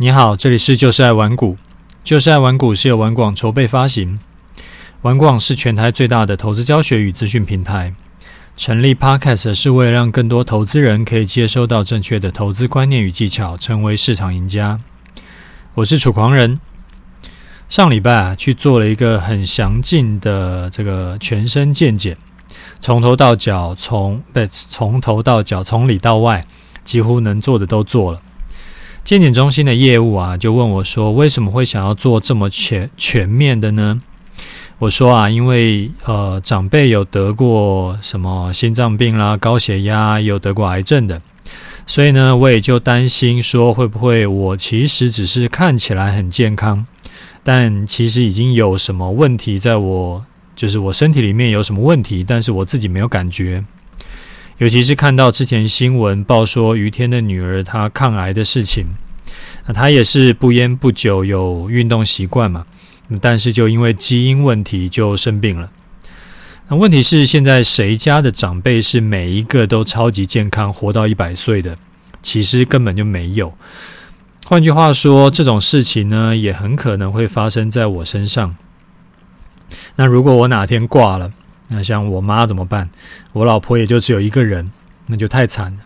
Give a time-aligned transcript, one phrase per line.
[0.00, 1.56] 你好，这里是就是爱玩股。
[2.04, 4.20] 就是爱玩股是由玩广筹备发行，
[5.02, 7.92] 玩广是全台最大的投资教学与资讯平台。
[8.56, 14.78] 成立 Podcast 是为了让更多投资人可以接收到正确的投资观念与技巧，成为市场赢家。
[15.74, 16.60] 我是楚狂人。
[17.68, 22.16] 上礼拜啊，去做了一个很详尽的这个全身健检，
[22.80, 26.44] 从头到脚，从不从头到脚，从里到外，
[26.84, 28.22] 几乎能做的都做了。
[29.08, 34.02] 健检中心的业务啊，就问我说：“为什么会想要做这么全全面的呢？”
[34.80, 41.22] 我说啊，因为呃，长辈有得过什么心脏病啦、高血压，有得过癌症的，
[41.86, 46.84] 所以呢，我也就担心说，会不会我其实只是看起来很健康，
[47.42, 50.20] 但其实已经有什么问题，在我
[50.54, 53.64] 就是我身体里面有什么问题，但是我自己没有感觉。
[54.58, 58.86] 尤其是看到之前新闻报说于天的女儿她抗癌的事情，
[59.68, 62.66] 那她也是不烟不酒，有运动习惯嘛，
[63.20, 65.70] 但是就因为基因问题就生病了。
[66.68, 71.78] 那问题是现在谁家的长辈是每一个都超级健康，活到一百岁的？
[72.20, 73.54] 其实根本就没有。
[74.44, 78.56] 换句话说，这种事情呢，也很可能会发生在我身上。
[79.96, 81.30] 那如果我哪天挂了，
[81.68, 82.90] 那像我妈怎么办？
[83.32, 84.70] 我老婆也就只有一个人，
[85.06, 85.78] 那就太惨了。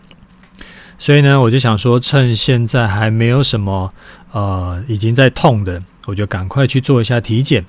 [1.03, 3.93] 所以呢，我就想说，趁现在还没有什么
[4.31, 7.65] 呃已经在痛的，我就赶快去做一下体检。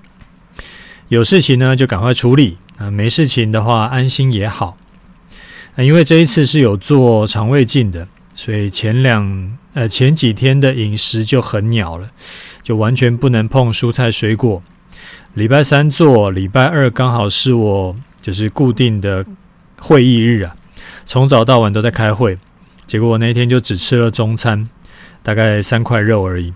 [1.09, 4.77] 有事情呢就赶快处理啊，没事情的话安心也好。
[5.75, 12.09] 那因为这一次是有做肠胃镜的，所以前两呃前几天的饮食就很鸟了，
[12.63, 14.63] 就完全不能碰蔬菜水果。
[15.33, 19.27] 礼拜三做，礼拜二刚好是我就是固定的
[19.81, 20.55] 会议日啊，
[21.05, 22.39] 从早到晚都在开会。
[22.87, 24.69] 结果我那天就只吃了中餐，
[25.23, 26.53] 大概三块肉而已。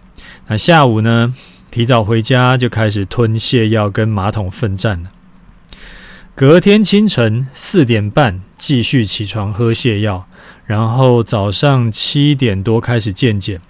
[0.49, 1.35] 那下午呢，
[1.71, 5.11] 提早回家就开始吞泻药跟马桶奋战了。
[6.35, 10.27] 隔天清晨四点半继续起床喝泻药，
[10.67, 13.61] 然后早上七点多开始健检，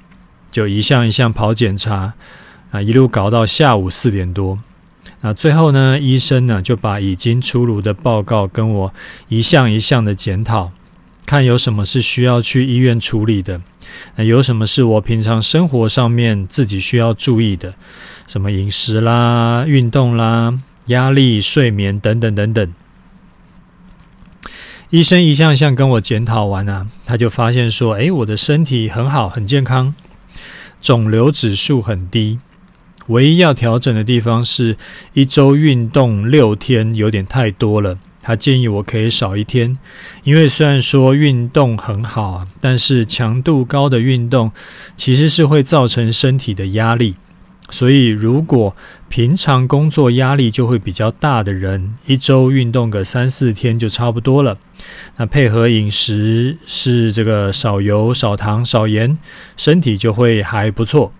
[0.50, 2.12] 就一项一项跑检查，
[2.70, 4.58] 啊，一路搞到下午四点多。
[5.22, 8.94] 那最后呢，医生呢就把已经出炉的报告跟我
[9.28, 10.70] 一项一项的检讨，
[11.28, 13.61] 看有什么是需要去医院处理的，
[14.16, 17.75] 那有什么是我平常生活上面自己需要注意的，
[18.27, 22.72] 什么饮食啦、运动啦、压力、睡眠等等等等。
[24.89, 29.95] 医生一项项跟我检讨完啊，他就发现说，哎，我的身体很好，很健康，
[30.81, 32.39] 肿瘤指数很低。
[33.09, 34.78] 唯一要调整的地方是
[35.12, 39.78] 一周运动六天有点太多了，他建议我可以少一天，
[40.24, 44.50] 因为虽然说运动很好啊，但是强度高的运动
[44.96, 47.14] 其实是会造成身体的压力，
[47.70, 48.74] 所以如果
[49.08, 54.58] 平常工作压力就会比较大的人，一周运动个三四天就差不多了。
[55.16, 59.16] 那配合饮食是这个少油、少糖、少盐，
[59.56, 61.12] 身体就会还不错。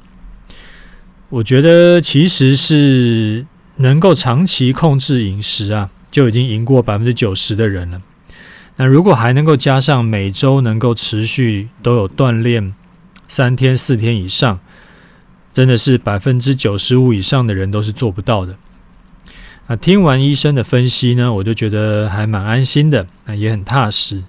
[1.31, 3.45] 我觉得其实是
[3.77, 8.03] 能够长期控制饮食啊，就已经赢过百分之九十的人了。
[8.77, 12.75] 那如果还能够加上每周能够持续都有锻炼
[13.27, 14.61] 三天四天以上，
[15.53, 18.57] 真的是百分之九十五以上的人都是做不到的。
[19.67, 24.23] 那听完医生的分析呢，我就觉得还蛮安心的，那也很踏实。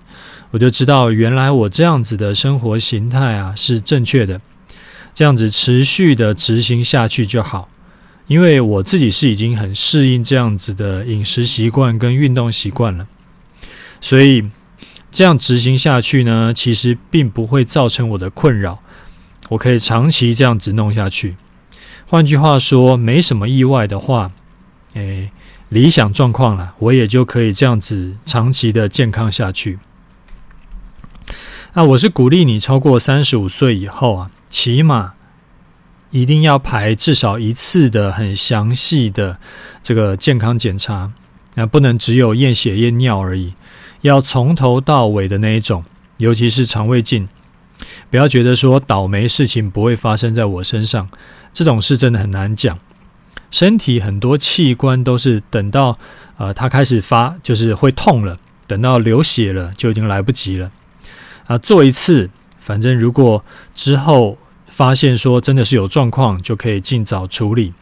[0.51, 4.41] 我就知道原来我这样子的生活形态啊是正确的。
[5.13, 7.69] 这样子持续的执行下去就好，
[8.29, 13.07] 因为我自己是已经很适应这样子的饮食习惯跟运动习惯了，
[13.99, 14.47] 所以
[15.09, 18.83] 这样执行下去呢，其实并不会造成我的困扰，
[19.49, 21.37] 我可以长期这样子弄下去。
[22.05, 24.31] 换句话说，没什么意外的话，
[24.93, 25.31] 诶，
[25.69, 29.79] 理想状况了，我也就可以这样子长期的健康下去。
[31.73, 34.31] 那我是鼓励你超过三十五岁以后啊。
[34.51, 35.13] 起码
[36.11, 39.37] 一定要排至少一次的很详细的
[39.83, 41.11] 这个健康检查，
[41.55, 43.53] 那不能只有验血验尿而已，
[44.01, 45.83] 要从头到尾的那一种，
[46.17, 47.27] 尤其是肠胃镜。
[48.09, 51.07] 不要觉得说倒霉事情不会发生在我身上，
[51.53, 52.77] 这种事真的很难讲。
[53.51, 55.97] 身体很多器官都是等到
[56.37, 60.71] 呃它开始发，就是会痛了，等到流血了就已经来不及了。
[61.47, 62.29] 啊，做一次。
[62.59, 63.41] 反正如果
[63.73, 64.37] 之后
[64.69, 67.73] 发现说真的是有状况，就可以尽早处理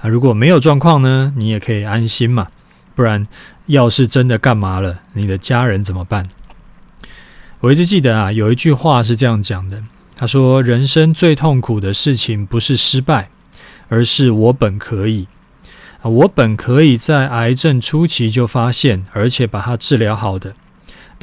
[0.00, 0.08] 啊。
[0.08, 2.48] 如果没有状况呢，你也可以安心嘛。
[2.94, 3.26] 不然
[3.66, 6.28] 要是真的干嘛了，你的家人怎么办？
[7.58, 9.82] 我一直记得啊，有一句话是这样讲的，
[10.14, 13.30] 他说：“人生最痛苦的事情不是失败，
[13.88, 15.26] 而是我本可以
[16.02, 20.54] 啊，我本可以在癌症初期就发现，而且把它治疗好的。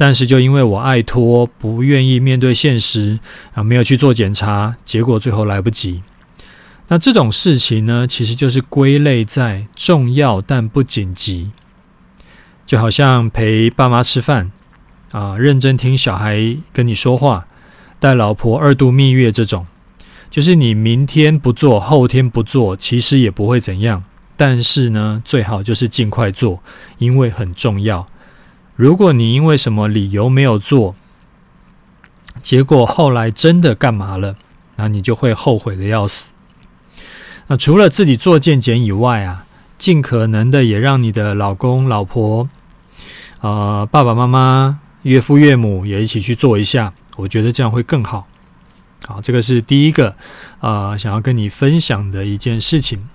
[0.02, 3.20] 但是就因为我爱拖，不愿意面对现实
[3.54, 6.02] 啊，没有去做检查，结果最后来不及。
[6.88, 11.52] 那这种事情呢，其实就是归类在重要但不紧急，
[12.66, 14.50] 就好像陪爸妈吃饭
[15.12, 17.46] 啊，认真听小孩跟你说话。”
[18.00, 19.64] 带老婆二度蜜月这种，
[20.28, 24.02] 就是你明天不做，后天不做，其实也不会怎样。
[24.36, 26.60] 但是呢，最好就是尽快做，
[26.98, 28.08] 因为很重要。
[28.82, 30.96] 如果你因为什么理由没有做，
[32.42, 34.34] 结果后来真的干嘛了，
[34.74, 36.32] 那你就会后悔的要死。
[37.46, 39.46] 那除了自己做健检以外啊，
[39.78, 42.48] 尽可能的也让你的老公、老婆、
[43.38, 46.92] 呃爸爸妈妈、岳父岳母也一起去做一下。
[47.18, 48.26] 我觉得这样会更好。
[49.06, 50.16] 好，这个是第一个，
[50.58, 53.08] 呃，想要跟你分享的一件事情。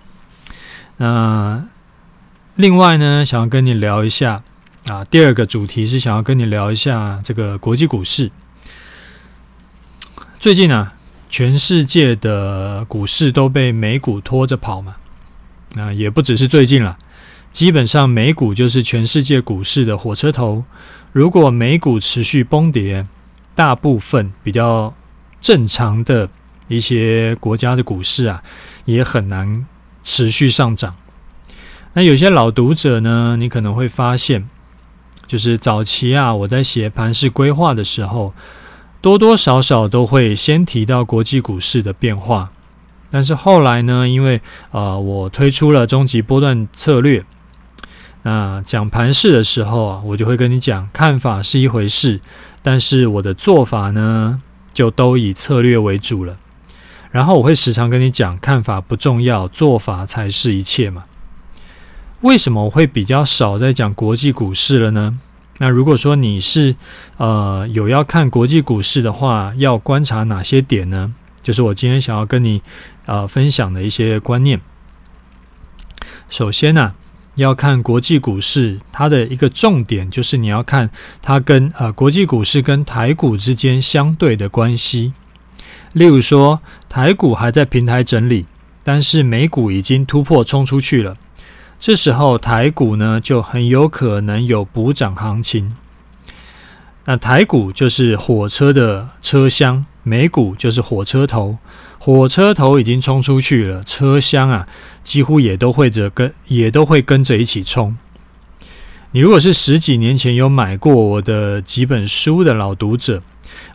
[0.95, 1.65] 那
[2.55, 4.43] 另外呢，想要跟你聊一下
[4.87, 8.31] 啊，第二个主题是想要跟你聊一下这个国际股市。
[10.39, 10.93] 最近啊，
[11.29, 14.95] 全世界的股市都被美股拖着跑嘛。
[15.73, 16.97] 那也不只是最近了，
[17.51, 20.63] 基本上美股就是全世界股市的火车头。
[21.11, 23.05] 如果美股持续崩跌，
[23.55, 24.93] 大部分比较
[25.41, 26.29] 正常的
[26.69, 28.41] 一些国家的股市啊，
[28.85, 29.65] 也很难
[30.01, 30.95] 持续上涨。
[31.93, 34.47] 那有些老读者呢，你可能会发现，
[35.27, 38.33] 就是早期啊，我在写盘式规划的时候，
[39.01, 42.49] 多多少少都会先提到国际股市的变化。
[43.11, 44.41] 但是后来呢，因为
[44.71, 47.23] 呃，我推出了终极波段策略，
[48.23, 52.19] 那讲盘式的时候啊，我就会跟你讲，看法是一回事。
[52.63, 54.41] 但是我的做法呢，
[54.73, 56.37] 就都以策略为主了。
[57.11, 61.05] 然后我会时常跟你讲，看法不重要，做法才是一切嘛。
[62.21, 65.19] 为什么我会比较少在讲国际股市了呢？
[65.59, 66.75] 那如果说你是
[67.17, 71.13] 呃有要看国际股市的话，要观察哪些点呢？
[71.43, 72.61] 就是我今天想要跟你
[73.05, 74.59] 呃分享的一些观念。
[76.29, 76.93] 首先呢、
[77.35, 80.89] 要看国际股市，它的一个重点就是你要看
[81.21, 85.13] 它跟呃国际股市跟台股之间相对的关系。
[85.93, 88.45] 例如说，台股还在平台整理，
[88.83, 91.15] 但是美股已经突破冲出去了，
[91.79, 95.75] 这时候台股呢就很有可能有补涨行情。
[97.05, 101.57] 那台股就是火车的车厢，美股就是火车头。
[101.99, 104.67] 火车头已经冲出去了，车厢啊，
[105.03, 107.97] 几乎也都会着跟也都会跟着一起冲。
[109.11, 113.21] 你如果是十几年前有买过我的几本书的老读者，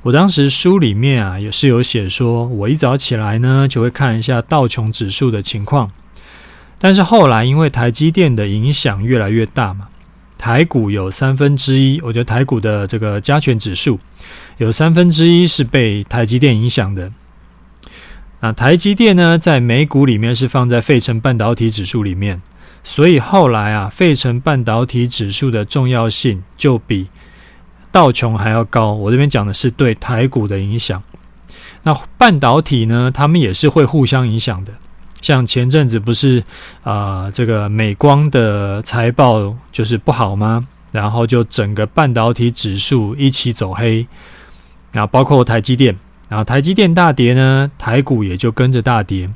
[0.03, 5.91] 我当时书里面啊也是有写说，我一早起来呢就会看一下道琼指数的情况。
[6.83, 9.87] 但是后来因为台积电的影响越来越大嘛，
[10.37, 14.01] 台股有三分之一，我觉得台股的这个加权指数
[14.57, 17.13] 有三分之一是被台积电影响的。
[18.41, 22.43] 那台积电呢，在美股里面是放在费城半导体指数里面，
[22.83, 27.09] 所以后来啊，费城半导体指数的重要性就比
[27.93, 28.93] 道琼还要高。
[28.93, 31.01] 我这边讲的是对台股的影响。
[31.85, 34.73] 那半导体呢，他们也是会互相影响的。
[35.23, 36.43] 像前阵子不是
[36.83, 40.67] 啊、这个美光的财报就是不好吗？
[40.91, 44.07] 然后就整个半导体指数一起走黑，
[44.93, 45.97] 然后包括台积电。
[46.29, 49.31] 然后台积电大跌呢，台股也就跟着大跌。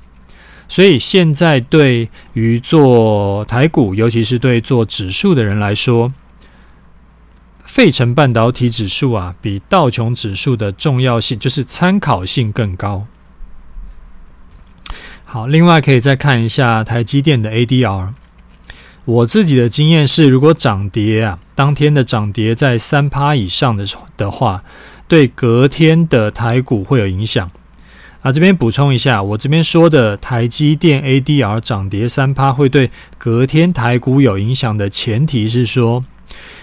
[0.66, 6.12] 所以现在对于做台股，尤其是对做指数的人来说，
[7.64, 13.06] 费城半导体指数啊，比道琼指数的重要性就是参考性更高。
[15.26, 18.08] 好，另外可以再看一下台积电的 ADR。
[19.04, 23.84] 我自己的经验是，如果涨跌啊，当天的涨跌在三趴以上的
[24.16, 24.62] 的话。
[25.08, 27.48] 对隔天的台股会有影响
[28.22, 28.32] 啊！
[28.32, 36.02] 这边补充一下，我这边说的台积电 ADR 涨跌三趴会对隔天台股有影响的前提是说，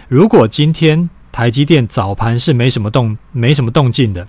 [0.10, 4.28] 如果今天台积电早盘是没什么动、没什么动静的，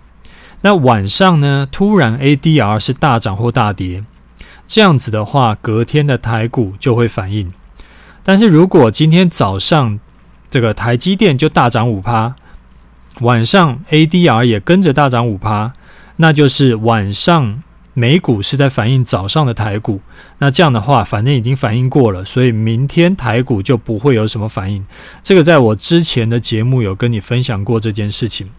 [0.60, 4.04] 那晚上呢，突然 ADR 是大涨或大跌，
[4.66, 7.52] 这样子的话，隔天的台股就会反应。
[8.22, 9.98] 但是如果今天早上
[10.50, 12.34] 这个台积电就大涨五趴。
[13.20, 15.72] 晚上 ADR 也跟着大涨五趴，
[16.16, 20.00] 那就是晚上美股是在反映早上的台股。
[20.38, 24.84] 那这样的话，反正已经反应过了，所以明天台股就不会有什么反应。
[25.22, 28.50] 这个在我之前的节目有跟你分享过这件事情。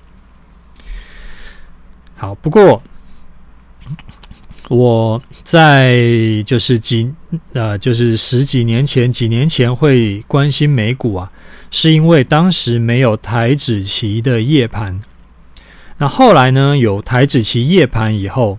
[2.15, 2.81] 好，不过
[4.69, 6.01] 我在
[6.45, 7.13] 就是几
[7.53, 11.29] 呃，就是十几年前，几年前会关心美股啊，
[11.69, 14.99] 是因为当时没有台指期的夜盘。
[15.97, 18.57] 那后来呢，有台指期夜盘以后，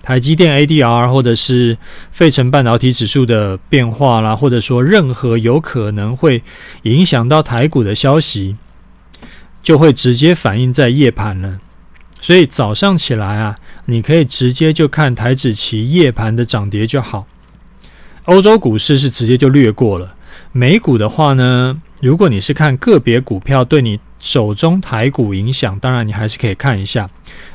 [0.00, 1.76] 台积电 ADR 或者是
[2.12, 6.42] 费城半导体指数的变化啦，或者说任何有可能会
[6.82, 8.56] 影响到台股的消息，
[9.60, 11.58] 就会直接反映在夜盘了。
[12.20, 17.26] 所以早上起来啊，你可以直接就看台指期夜盘的涨跌就好。
[18.24, 20.14] 欧洲股市是直接就略过了。
[20.52, 27.10] 美股的话呢，如果你是看个别股票对你手中台股影响，当然你还是可以看一下。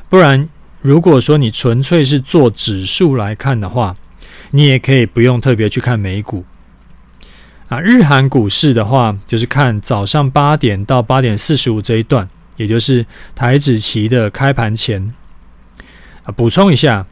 [0.08, 0.48] 不然，
[0.82, 3.96] 如果说你纯粹是做指数来看的话，
[4.50, 6.44] 你也可以不用特别去看美股。
[7.68, 12.28] 啊，日韩股市的话，就是看早上八点到八点四十五这一段。
[12.56, 13.06] 也就是
[13.36, 15.14] 台指期的开盘前
[16.36, 17.06] 补充一下，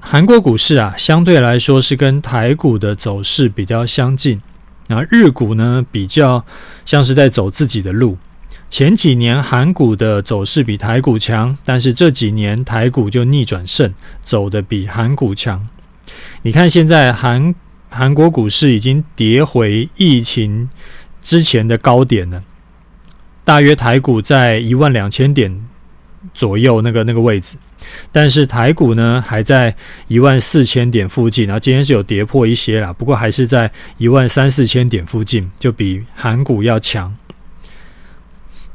[0.00, 4.40] 韩国股市啊，相对来说是跟台股的走势比较相近，
[4.88, 6.44] 那日股呢比较
[6.84, 8.16] 像是在走自己的路。
[8.68, 15.66] 前几年韩股的走势比台股强，但是这几年台股就逆转胜，走的比韩股强。
[16.42, 17.54] 你看现在韩
[17.90, 20.68] 韩国股市已经跌回疫情
[21.22, 22.40] 之前的高点了。
[23.44, 25.65] 大约台股在一万两千点
[26.32, 27.56] 左右那个那个位置，
[28.12, 29.74] 但是台股呢还在
[30.08, 37.14] 一万四千点附近，然后今天是有跌破一些啦，不过还是在一万三四千点附近，就比韩股要强。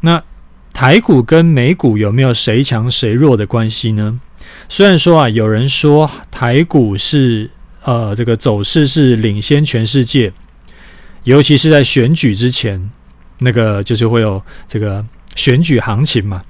[0.01, 0.23] 那
[0.73, 4.19] 台股跟美股有没有谁强谁弱的关系呢？
[4.67, 7.49] 虽然说啊，有人说台股是
[7.83, 10.31] 呃这个走势是领先全世界，
[11.23, 12.91] 尤其是在选举之前。
[13.43, 15.03] 那个就是会有这个
[15.35, 16.43] 选举行情嘛，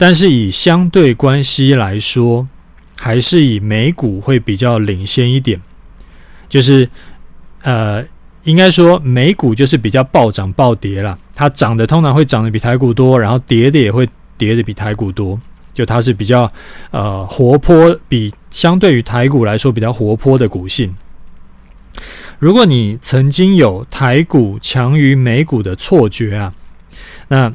[0.00, 2.46] 但是以相对关系来说，
[2.96, 5.60] 还是以美股会比较领先一点。
[6.48, 6.88] 就是
[7.60, 8.02] 呃，
[8.44, 15.38] 应该说美股就是比较暴涨暴跌啦，它涨的通常会涨的比台股多，然后跌的也会跌的比台股多。
[15.74, 16.50] 就它是比较
[16.90, 20.94] 呃活泼，比相对于台股来说比较活泼的股性。
[22.38, 26.54] 如果你曾经有台股强于美股的错觉啊，
[27.28, 27.52] 那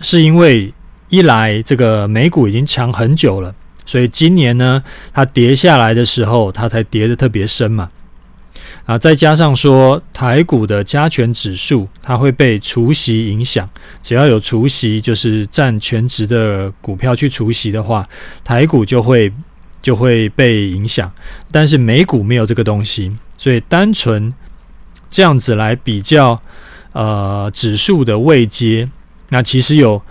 [0.00, 0.72] 是因为
[1.10, 7.90] 一来这个美股已经强很久了，所以今年呢它跌下来的时候，它才跌得特别深嘛。
[8.86, 13.68] 啊，再加上说台股的加权指数它会被除息影响，
[14.02, 18.04] 只要有除息，就是占全值的股票去除息的话，
[18.42, 19.32] 台股就会
[19.82, 21.10] 就会被影响。
[21.50, 23.12] 但是美股没有这个东西。
[23.36, 24.30] 所以单纯
[25.08, 26.38] 这样子来比较，
[26.92, 28.86] 呃，指数的位阶，
[29.30, 30.02] 那其实有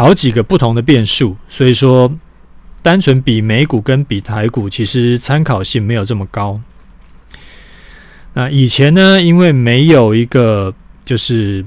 [0.00, 1.36] 好几个不同的变数。
[1.50, 2.10] 所以说，
[2.80, 6.58] 单纯比美股跟比台股，其实参考性没有这么高。
[8.32, 10.72] 那以前呢，因为没有一个
[11.04, 11.62] 就是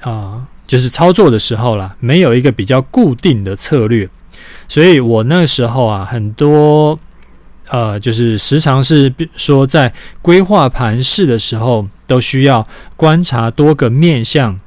[0.00, 4.08] 啊、就是操作的时候啦，没有一个比较固定的策略，
[4.66, 6.98] 所以我那时候啊，很多。
[7.70, 14.58] 呃，就是时常是说，在规划盘势的时候，都需要观察多个面向，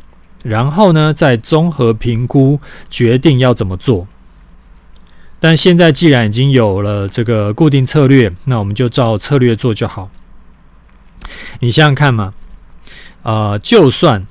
[0.43, 4.07] 然后呢，再综合评估，决定要怎么做。
[5.39, 10.09] 但现在既然已经有了这个固定策略，那我们就照策略做就好。
[11.59, 12.33] 你想想看嘛，
[13.23, 14.25] 呃，就算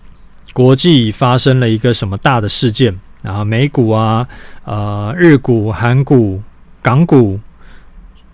[0.53, 4.27] 国际发生了一个什么大的事件，然后美股啊、
[4.65, 6.43] 呃，日股、韩股、
[6.83, 7.41] 港股。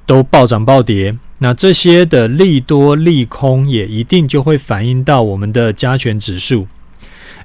[0.09, 6.69] 都暴涨暴跌，那这些的利多利空也一定就会反映到我们的加权指数，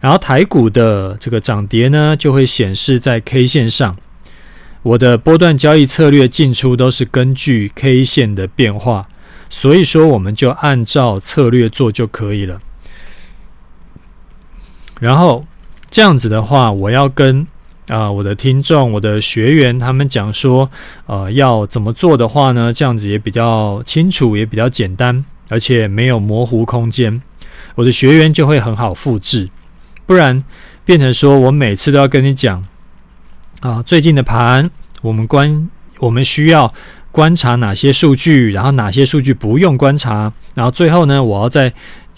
[0.02, 3.96] 然后台股的这个涨跌呢，就会显示在 K 线上。
[4.82, 9.08] 我的波段交易策略进出都是根据 K 线的变化，
[9.50, 12.60] 所以说我们就按照策略做就可以了。
[15.00, 15.46] 然后
[15.90, 17.48] 这样子的话，我要跟。
[17.88, 20.70] 啊、我的听众，我的学员，他们讲说，
[21.08, 22.72] 呃，要怎么做的话呢？
[22.72, 27.22] 这样子也比较清楚，也比较简单，而且没有模糊空间。
[27.76, 29.50] 我的学员就会很好复制，
[30.12, 30.44] 不然
[30.84, 32.66] 变成说我每次都要跟你讲，
[33.62, 34.70] 啊、最近的盘，
[35.02, 36.70] 我们观，我们需要
[37.14, 41.72] 观察哪些数据，然后哪些数据不用观察，然后最后呢，我要再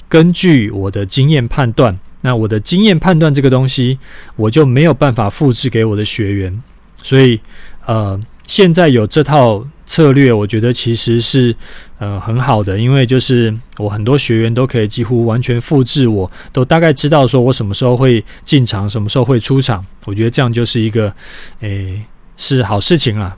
[0.10, 1.96] 根据我的经验判断。
[2.22, 4.00] 那我的经验判断这个东西，
[4.38, 6.60] 我就没有办法复制给我的学员，
[7.04, 7.40] 所以
[7.86, 11.56] 呃，现在有这套策略，我觉得其实是
[12.00, 21.14] 呃很好的，因为就是我很多学员都可以几乎完全复制我，都大概知道说我什么时候会进场，什么时候会出场，我觉得这样就是一个
[21.60, 22.02] 诶
[22.38, 23.38] 是好事情啦。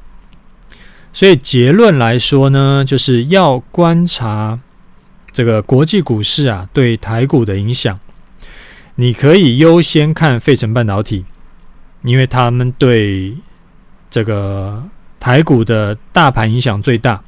[1.12, 4.60] 所以结论来说呢，就是要观察
[5.32, 7.98] 这个国际股市啊对台股的影响。
[8.98, 11.25] 你可以优先看费城半导体，
[12.04, 13.36] 因为他们对
[14.10, 14.84] 这个
[15.25, 17.20] 台股的大盘影响最大。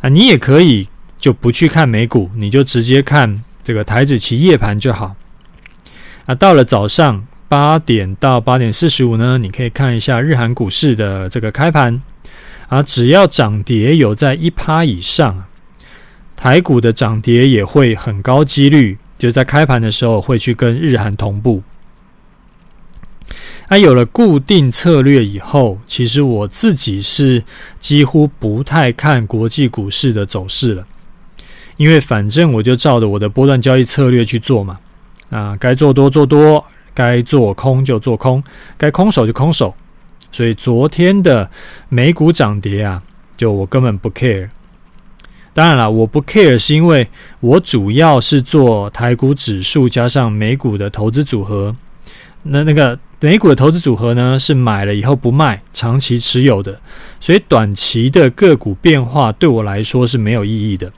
[0.00, 0.88] 啊，你也可以
[1.18, 5.14] 就不去看美股，你就直接看这个台子期夜盘就好。
[6.24, 12.00] 啊，到了早上八点到八点四十五呢，你可以看一下日韩股市的这个开盘。
[12.68, 15.44] 啊，只要涨跌有在一趴以上，
[16.34, 18.96] 台股的涨跌也会很高几率。
[19.18, 21.62] 就在开盘的时候会去跟日韩同步。
[23.68, 27.42] 那、啊、有了固定策略以后，其实我自己是
[27.80, 30.84] 几乎不太看国际股市的走势了，
[31.76, 34.76] 因为反正我就照着我的波段交易策略去做嘛。
[35.30, 36.62] 啊，该做多做多，
[36.92, 38.44] 该做空就做空，
[38.76, 39.74] 该空手就空手。
[40.30, 41.50] 所以昨天的
[41.88, 43.02] 美股涨跌啊，
[43.36, 44.50] 就我根本不 care。
[45.54, 47.08] 当然了，我不 care，是因为
[47.40, 51.74] 我主要是做台股指数加上美股的投资组合。
[52.42, 56.80] 那那个美股的投资组合呢，是买了以后不卖，长期持有的，
[57.20, 60.92] 所以短期的个股变化对我来说是没有意义的。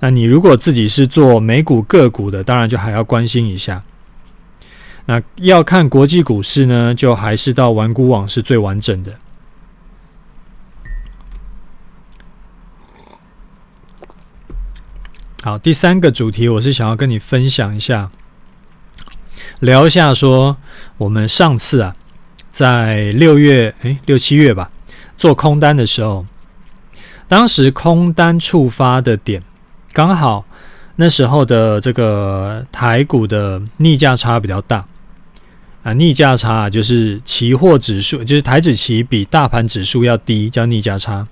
[0.00, 3.84] 那你如果自己是做美股个股的，当然就还要关心一下。
[5.04, 9.12] 那要看国际股市呢，就还是到玩股网是最完整的。
[15.42, 18.10] 好，第三个主题，我是想要跟你分享一下，
[19.60, 20.56] 聊一下说
[20.96, 21.94] 我们上次啊，
[22.50, 24.70] 在六月诶六七月吧，
[25.18, 26.24] 做空单的时候，
[27.28, 29.42] 当时空单触发的点
[29.92, 30.46] 刚好
[30.96, 34.84] 那时候的这个台股的逆价差比较大。
[35.82, 41.26] 啊，逆价差就是期货指数，就是台指期比大盘指数要低，叫逆价差；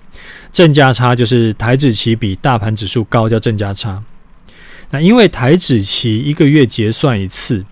[0.51, 4.03] 正价差就是台指期比大盘指数高，叫正价差。
[4.89, 7.63] 那因为台指期一个月结算一次，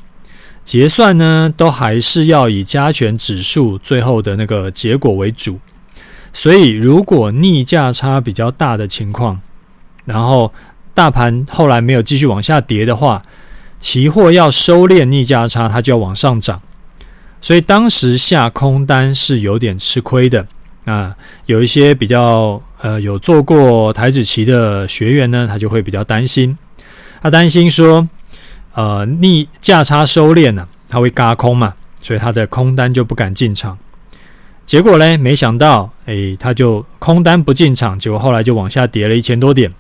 [0.68, 5.58] 结算呢都还是要以加权指数最后的那个结果为主，
[6.34, 9.40] 所以如果逆价差比较大的情况，
[10.04, 10.54] 然后
[10.94, 13.22] 大盘后来没有继续往下跌的话，
[13.80, 16.62] 期货要收敛逆价差，它就要往上涨。
[17.40, 20.46] 所以当时下空单是有点吃亏的。
[20.84, 26.58] 啊，有一些比较呃有做过台指期的学员呢，他就会比较担心，
[27.22, 28.06] 他担心说，
[28.78, 33.76] 呃逆价差收敛呢，他会轧空嘛，所以他的空单就不敢进场。
[34.68, 39.74] 结果呢，没想到，哎，他就空单不进场，结果后来就往下跌了一千多点，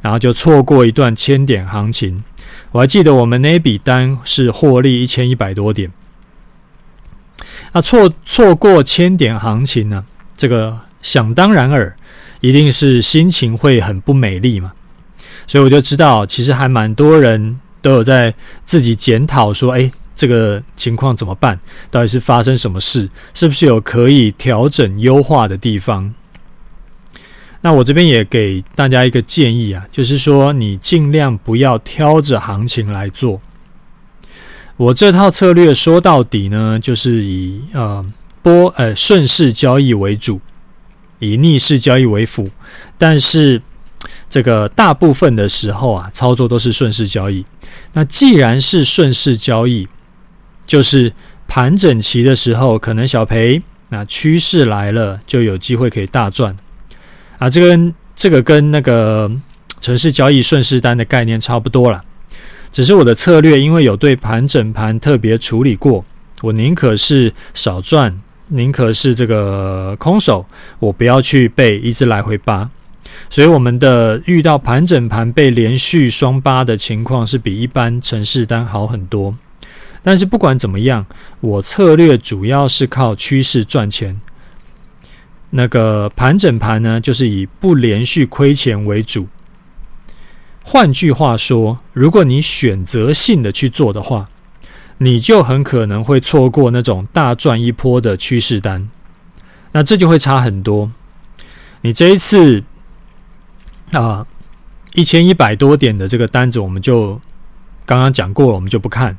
[0.00, 2.22] 然后就错过一段千点行情。
[2.70, 5.90] 我还记得我们那笔单是获利一千一百多点。
[7.72, 10.04] 那错错过千点行情呢？
[10.36, 11.96] 这个想当然尔，
[12.40, 14.70] 一定是心情会很不美丽嘛。
[15.48, 21.56] 所以我就知道，其实还蛮多人都有在自己检讨说：“哎，这个情况怎么办？
[21.88, 23.08] 到底是发生什么事？
[23.32, 26.12] 是不是有可以调整优化的地方？”
[27.62, 33.40] 那我这边也给大家一个建议啊，就是说你尽量不要挑着行情来做。
[34.76, 38.04] 我这套策略说到底呢，就是以呃
[38.42, 40.40] 波呃顺势交易为主，
[41.20, 42.48] 以逆势交易为辅。
[42.98, 43.62] 但是
[44.28, 47.44] 这个大部分的时候啊，操作都是顺势交易。
[47.92, 49.88] 那既然是顺势交易，
[50.66, 51.12] 就是
[51.46, 56.54] 盘整齐的时候可能小赔，那趋势来了就有机会可以大赚。
[57.38, 59.30] 啊，这跟这个跟那个
[59.80, 62.02] 城市交易顺势单的概念差不多了。
[62.72, 66.04] 只是我的策略，因为有对盘整盘特别处理过，
[66.42, 68.14] 我宁可是少赚，
[68.48, 70.44] 宁可是这个空手，
[70.78, 72.68] 我不要去被一直来回扒。
[73.28, 79.34] 所以我们的遇到盘整盘被连续双八的情况是比一般城市单好很多。
[80.02, 81.04] 但是不管怎么样，
[81.40, 84.20] 我策略主要是靠趋势赚钱。
[85.50, 89.28] 那个盘整盘呢，就是以不连续亏钱为主。
[90.62, 94.26] 换句话说，如果你选择性的去做的话，
[94.98, 98.88] 你就很可能会错过那种大赚一波的趋势单，
[99.72, 100.90] 那这就会差很多。
[101.82, 102.64] 你这一次
[103.92, 104.26] 啊，
[104.94, 107.20] 一千一百多点的这个单子，我们就
[107.84, 109.16] 刚刚讲过了，我们就不看，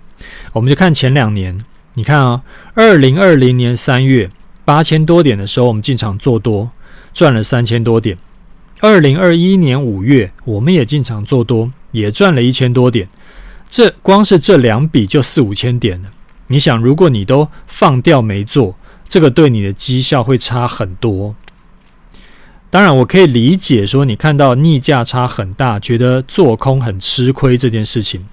[0.54, 1.64] 我们就看前两年。
[1.94, 2.44] 你看啊，
[2.76, 4.30] 二零二零年三月
[4.64, 6.70] 八千多点的时候，我们进场做多，
[7.14, 8.18] 赚了三千多点。
[8.82, 13.08] 二零二一年五月，我们也进场做多，也赚了一千多点。
[13.68, 16.10] 这光是这两笔就四五千点了。
[16.48, 18.78] 你想，如果你都放掉没做，
[19.08, 21.34] 这个对你的绩效会差很多。
[22.70, 28.26] 当然，我可以理解说你看到逆价差很大，觉得做空很吃亏这件事情，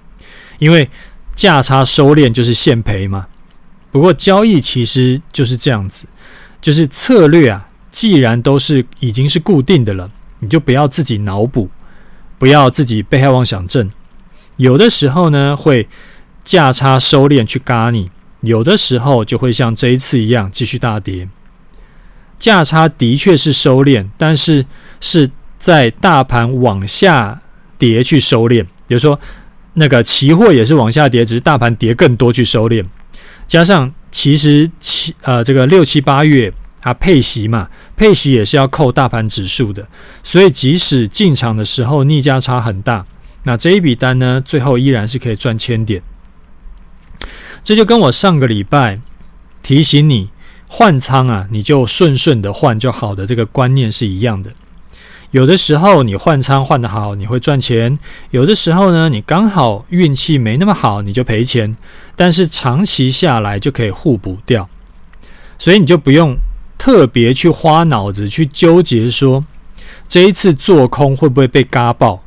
[0.59, 0.89] 因为
[1.33, 3.27] 价差收敛就是现赔嘛。
[3.91, 6.05] 不过交易其实就是这样子，
[6.61, 10.09] 就是策略啊，既然都是已经是固定的了，
[10.41, 11.69] 你就不要自己脑补，
[12.37, 13.89] 不要自己被害妄想症。
[14.57, 15.87] 有的时候呢，会
[16.43, 21.29] 价差收敛去嘎你，有的时候就会像这一次一样继续大跌。
[22.37, 24.65] 价差的确是收敛，但是
[24.99, 27.39] 是在大盘往下
[27.77, 28.63] 跌去收敛。
[28.87, 29.19] 比如说，
[29.73, 32.85] 那个期货也是往下跌，只是大盘跌更多去收敛。
[33.47, 39.87] 加上其实七呃这个六七八月它配息嘛，配息也是要扣大盘指数的，
[40.23, 43.05] 所以即使进场的时候逆价差很大，
[43.43, 46.01] 那这一笔单呢，最后依然是可以赚千点。
[47.63, 48.99] 这就跟我上个礼拜
[49.63, 50.29] 提醒你。
[50.77, 54.51] 换仓啊，你就顺顺的换就好的，这个观念是一样的。
[55.31, 57.97] 有的时候你换仓换得好，你会赚钱；
[58.31, 61.73] 有的时候呢，你刚好运气没那么好，你就赔钱。
[62.17, 64.67] 但是长期下来就可以互补掉，
[65.57, 66.35] 所以你就不用
[66.77, 69.45] 特别去花脑子去纠结说
[70.09, 72.21] 这一次做空会不会被嘎爆，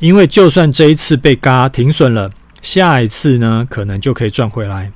[0.00, 2.30] 因为就算这一次被嘎停损了，
[2.60, 4.92] 下一次呢可能就可以赚回来。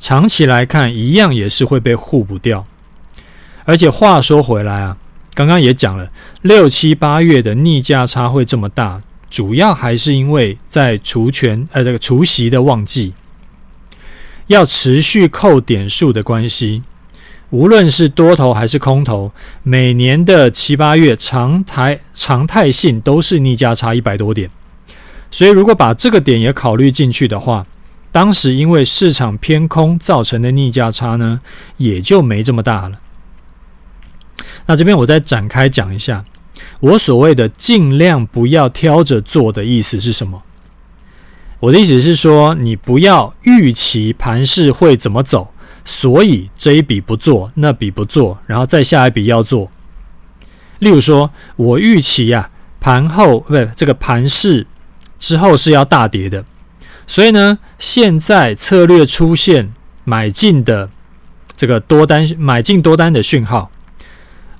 [0.00, 2.66] 长期来看，一样也是会被互补掉。
[3.66, 4.96] 而且话说回来啊，
[5.34, 6.10] 刚刚也讲了，
[6.40, 13.12] 六七八月的逆价差会这么大，主要还是因为在除权呃这个除息的旺季，
[14.46, 16.82] 要持续扣点数的关系。
[17.50, 19.32] 无论是多头还是空头，
[19.62, 24.48] 每年的七八月常态常态性都是逆价差一百多点。
[25.30, 27.66] 所以如果把这个点也考虑进去的话，
[28.12, 31.40] 当时因为市场偏空造成的逆价差呢，
[31.76, 32.98] 也就没这么大了。
[34.66, 36.24] 那这边我再展开讲一下，
[36.80, 40.42] 我所谓的尽量不要挑着做的意思是什么？
[41.60, 45.52] 我的意思是说，你不要预期盘势会怎么走，
[45.84, 49.70] 所以这一笔不做，那笔不做，然后再下一笔要做。
[50.78, 54.66] 例如说，我预期呀，盘后不是这个盘势
[55.18, 56.44] 之后是要大跌的。
[57.10, 59.68] 所以呢，现在策略出现
[60.04, 60.88] 买进的
[61.56, 63.68] 这个多单，买进多单的讯号，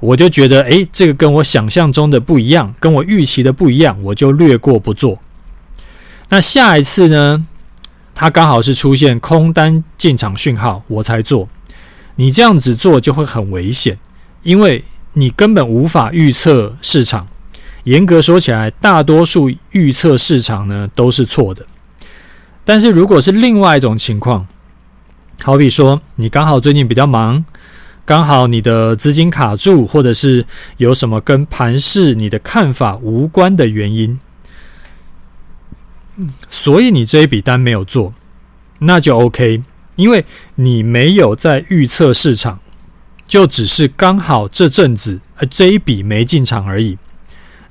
[0.00, 5.20] 我就觉得，诶，这个跟我想象中的不一样，跟我预期的不一样，我就略过不做。
[6.30, 7.46] 那下一次呢，
[8.16, 11.48] 它刚好是出现空单进场讯号，我才做。
[12.16, 13.96] 你这样子做就会很危险，
[14.42, 17.28] 因为你根本无法预测市场。
[17.84, 21.64] 严格说起来，大多数预测市场呢都是错的。
[22.70, 24.46] 但是如果是另外一种情况，
[25.42, 27.44] 好比说你刚好最近比较忙，
[28.04, 34.20] 刚好你的资金卡住，或者是有什么跟盘势你的看法无关的原因，
[36.48, 38.12] 所以你这一笔单没有做，
[38.78, 39.64] 那就 OK，
[39.96, 42.60] 因为你没有在预测市场，
[43.26, 46.96] 就只是刚好这阵子呃这一笔没进场而已，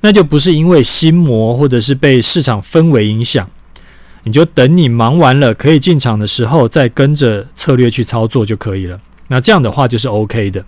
[0.02, 3.48] 那就不是因为心魔或者是被市场氛围影响。
[4.24, 9.00] 你就等你忙完了可以进场的时候，再跟着策略去操作就可以了。
[9.28, 10.64] 那这样的话就是 OK 的。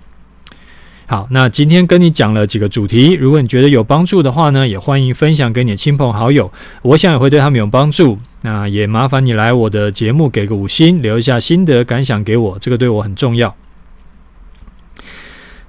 [1.07, 8.19] 好，那今天跟你讲了几个主题，如果你觉得有帮助的话呢，也欢迎分享给你的亲朋好友，我想也会对他们有帮助。
[8.43, 13.55] 那也麻烦你来我的节目给个五星，留一下心得感想给我，这个对我很重要。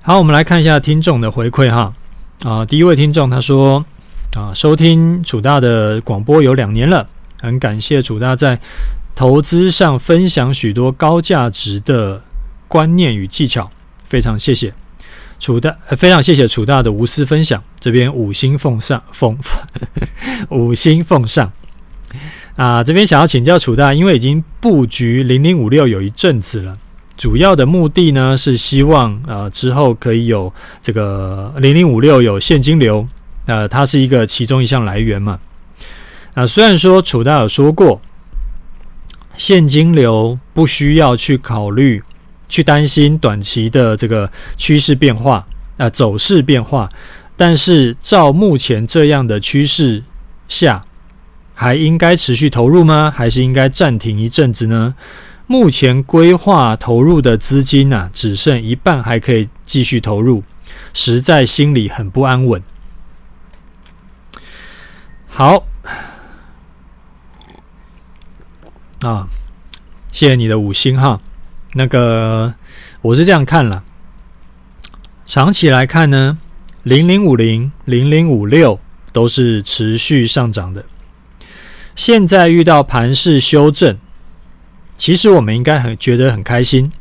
[0.01, 1.93] 好，我们来看一下听众的回馈哈。
[2.43, 3.83] 啊，第一位听众他说
[4.37, 7.05] 啊，收听楚大的广播有两年了。
[7.43, 8.57] 很感谢楚大在
[9.13, 12.23] 投资上分享许多高价值的
[12.69, 13.69] 观念与技巧，
[14.07, 14.73] 非常谢谢
[15.41, 17.61] 楚大，非常谢谢楚大的无私分享。
[17.81, 19.37] 这边五星奉上，奉
[20.49, 21.51] 五星奉上
[22.55, 22.81] 啊！
[22.81, 26.77] 这边想要请教楚大，因为已经布局零零五六有一阵子了，
[27.17, 30.51] 主要的目的呢是希望呃之后可以有
[30.81, 33.05] 这个零零五六有现金流，
[33.47, 35.37] 呃，它是一个其中一项来源嘛。
[36.35, 38.01] 那虽然说楚大有说过，
[39.37, 42.01] 现金流不需要去考虑、
[42.47, 45.45] 去担心短期的这个趋势变化、
[45.77, 46.89] 啊、走势变化，
[47.37, 50.03] 但是照目前这样的趋势
[50.47, 50.83] 下，
[51.53, 53.13] 还应该持续投入吗？
[53.15, 54.95] 还是应该暂停一阵子呢？
[55.45, 60.43] 目前规划投入的资金啊，只剩一半还可以继续投入，
[60.93, 62.59] 实在心里很不安稳。
[65.27, 65.65] 好。
[69.03, 69.27] 啊，
[70.11, 71.19] 谢谢你的五星哈。
[71.73, 72.53] 那个
[73.01, 73.83] 我是这样看了，
[75.25, 76.37] 长期来看呢，
[76.83, 78.79] 零零五零、零零五六
[79.11, 80.85] 都是持续上涨的。
[81.95, 83.97] 现在遇到盘势修正，
[84.95, 86.91] 其实我们应该很觉得很开心，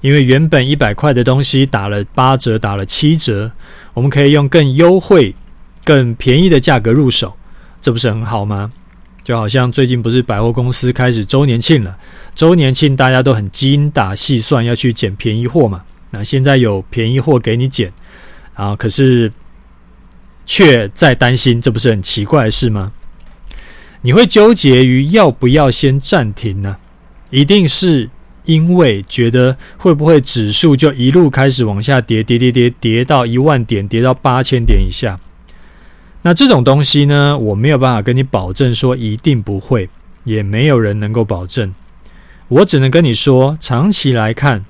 [0.00, 3.52] 因为原本一百块的东西打了八折，打了七折，
[3.94, 5.34] 我们可以用更优惠、
[5.84, 7.36] 更便宜的价格入手，
[7.80, 8.72] 这不是很好吗？
[9.28, 11.98] 就好像最近不是百货公司开始周年庆了，
[12.34, 15.84] 周年庆大家都很精打细算要去捡便宜货嘛。
[16.12, 17.92] 那现在有便宜货给你捡，
[18.54, 19.30] 啊，可是
[20.46, 22.90] 却在担心，这不是很奇怪的事吗？
[24.00, 26.78] 你会纠结于要不要先暂停呢？
[27.28, 28.08] 一定是
[28.46, 35.20] 因为觉得会不会指数就一路开始往下跌，跌跌跌跌到一万点，跌到八千点以下。
[36.22, 39.88] 那这种东西呢，我没有办法跟你保证说一定不会，
[40.24, 41.72] 也没有人能够保证。
[42.48, 44.64] 我只能跟你说，长期来看，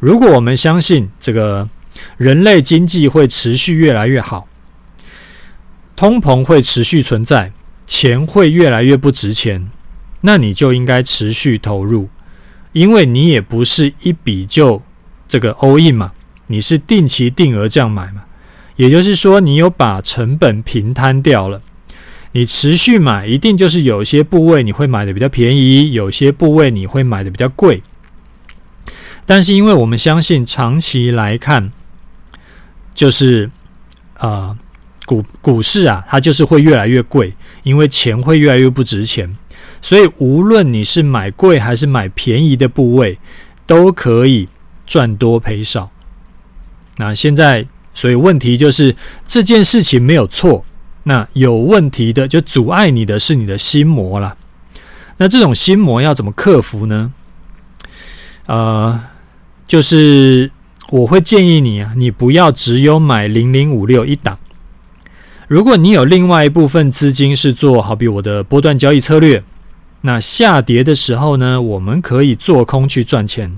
[0.00, 1.68] 如果我们相信这个
[2.16, 4.46] 人类经济会持续越来越好，
[5.94, 7.52] 通膨会持续存在，
[7.84, 9.70] 钱会越来越不值钱，
[10.22, 12.08] 那你就应该持续投入，
[12.72, 14.80] 因为你也不是一笔就
[15.28, 16.12] 这个 all in 嘛，
[16.46, 18.22] 你是定期定额这样买嘛。
[18.76, 21.62] 也就是说，你有把成本平摊掉了，
[22.32, 27.82] 你持续买，一定就是有些部位你会买的比较便宜，有些部位你会买的比较贵。
[29.24, 31.72] 但是，因为我们相信长期来看，
[32.92, 33.50] 就是
[34.18, 34.56] 啊、
[35.06, 39.34] 股股市啊，它就是会越来越贵，因为钱会越来越不值钱，
[39.80, 43.18] 所以无论你是买贵还是买便宜的部位，
[43.66, 44.48] 都可以
[44.86, 45.90] 赚多赔少。
[46.98, 47.66] 那现在。
[47.96, 48.94] 所以问题就是
[49.26, 50.62] 这件事情没有错，
[51.04, 54.36] 那有问题的就阻碍你的是你的心魔了。
[55.16, 57.12] 那这种心魔要怎么克服呢？
[58.44, 59.00] 呃，
[59.66, 60.50] 就是
[60.90, 64.38] 我会建议你啊，你不要只有买零零五六一档。
[65.48, 69.42] 如果你有另外一部分资金是做好比我的波段交易策略，
[70.02, 73.50] 那下跌的时候呢，我们可以做空去赚钱。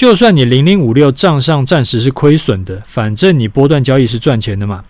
[0.00, 4.82] 就算你零零五六账上暂时是亏损的，反正你波段交易是赚钱的嘛。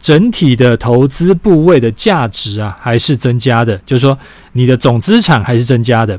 [0.00, 4.18] 整体的投资部位的价值啊，还是增加的，就是说
[4.54, 6.18] 你的总资产还是增加的，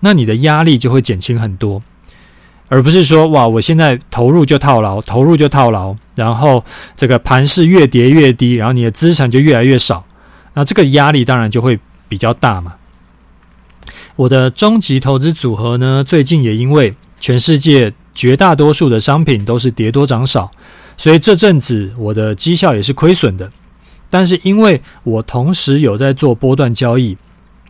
[0.00, 1.80] 那你的压力就会减轻很多，
[2.66, 6.64] 而不是说哇，我现在投入就套牢，投入就套牢，然后
[6.96, 10.04] 这个盘势越跌越低，然后你的资产就越来越少，
[10.54, 12.74] 那这个压力当然就会比较大嘛。
[14.16, 20.50] 我的终极投资组合呢，最近也因为全世界绝大多数的商品都是跌多涨少，
[20.96, 23.50] 所以这阵子我的绩效也是亏损的。
[24.10, 27.16] 但是因为我同时有在做波段交易，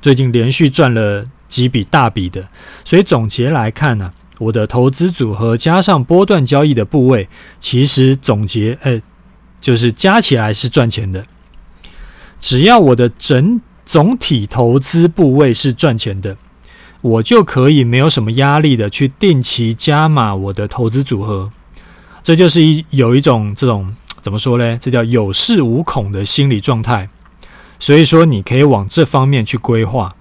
[0.01, 2.47] 最近连续赚了几笔大笔的，
[2.85, 9.03] 所以总结来看呢、我的投资组合加上波段交易的部位，其实总结诶，
[9.61, 11.25] 就是加起来是赚钱的。
[12.41, 16.37] 只要我的整总体投资部位是赚钱的。
[17.01, 21.51] 我就可以没有什么压力的去定期加码我的投资组合，
[22.23, 24.77] 这就是一有一种这种怎么说呢？
[24.79, 27.09] 这叫有恃无恐的心理状态。
[27.81, 30.17] 所以说，你可以往这方面去规划。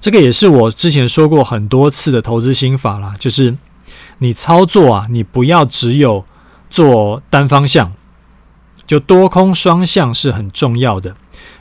[0.00, 3.56] 这个也是我之前说过很多次的投资心法啦，就是
[4.18, 6.24] 你操作啊，你不要只有
[6.68, 7.92] 做单方向，
[8.86, 11.14] 就多空双向是很重要的。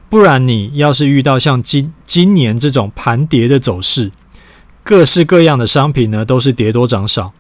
[0.10, 4.12] 不然，你要是遇到像今今年这种盘跌的走势，
[4.84, 7.32] 各式各样的商品呢都是跌多涨少，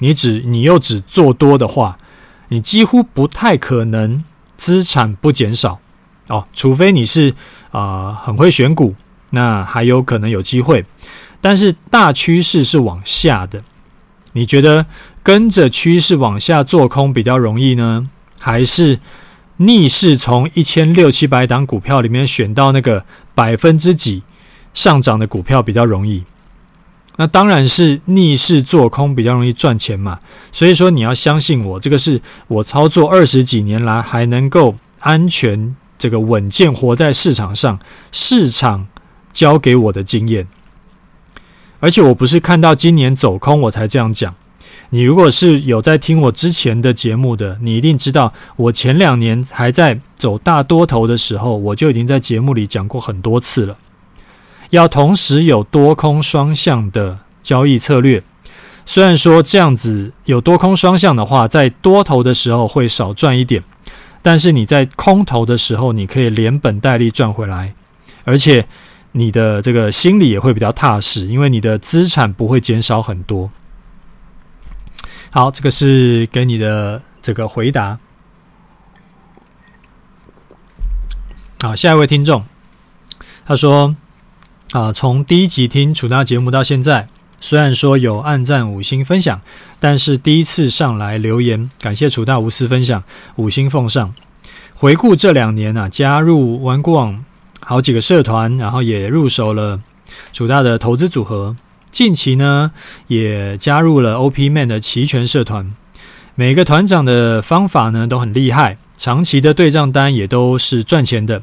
[0.00, 1.96] 你只你又只做多的话，
[2.48, 4.24] 你几乎不太可能
[4.56, 5.78] 资产不减少
[6.26, 7.32] 哦，除非你是
[7.70, 8.96] 啊、很会选股，
[9.30, 10.84] 那还有可能有机会。
[11.40, 13.62] 但是大趋势是往下的，
[14.32, 14.84] 你觉得
[15.22, 18.98] 跟着趋势往下做空比较容易呢，还是？
[19.58, 24.22] 逆势从一千六七百档股票里面选到那个百分之几
[24.72, 26.24] 上涨的股票比较容易，
[27.16, 30.20] 那当然是逆势做空比较容易赚钱嘛。
[30.52, 37.80] 所以说你要相信我，这个是我操作二十几年来还能够安全这个稳健活在市场上，
[38.12, 38.86] 市场
[39.32, 40.46] 教给我的经验。
[41.80, 44.34] 而且我不是看到今年走空我才这样讲。
[44.90, 53.76] 你如果是有在听我之前的节目的，你一定知道，我前两年还在走大多头的时候，我就已经在节目里讲过很多次了。
[54.70, 58.22] 要同时有多空双向的交易策略，
[58.86, 63.62] 虽然说这样子有多空双向的话，在多头的时候会少赚一点，
[64.22, 67.74] 但是你在空头的时候，你可以连本带利赚回来，
[68.24, 68.64] 而且
[69.12, 73.50] 你的这个心里也会比较踏实，因为你的资产不会减少很多。
[75.30, 77.98] 好，这个是给你的这个回答。
[81.60, 82.44] 好，下一位听众，
[83.44, 83.96] 他说：
[84.70, 87.08] 啊，从第一集听楚大节目到现在，
[87.40, 89.40] 虽然说有按赞五星分享，
[89.80, 93.02] 但是第一次上来留言，感谢楚大无私分享，
[93.36, 94.14] 五星奉上。
[94.74, 97.24] 回顾这两年啊，加入玩股网
[97.60, 99.82] 好几个社团，然后也入手了
[100.32, 101.56] 楚大的投资组合。
[101.90, 102.72] 近期呢，
[103.06, 105.74] 也加入了 OP Man 的期权社团。
[106.34, 111.42] 每个团长的方法呢都很厉害，长期的对账单也都是赚钱的。